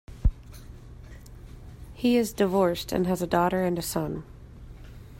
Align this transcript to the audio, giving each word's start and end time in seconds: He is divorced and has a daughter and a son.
He 1.93 2.17
is 2.17 2.33
divorced 2.33 2.91
and 2.91 3.05
has 3.05 3.21
a 3.21 3.27
daughter 3.27 3.63
and 3.63 3.77
a 3.77 3.83
son. 3.83 4.23